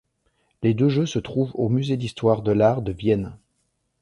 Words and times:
Les 0.63 0.73
deux 0.73 0.89
jeux 0.89 1.05
se 1.05 1.19
trouvent 1.19 1.51
au 1.53 1.69
Musée 1.69 1.95
d'histoire 1.95 2.41
de 2.41 2.51
l'art 2.51 2.81
de 2.81 2.91
Vienne. 2.91 3.37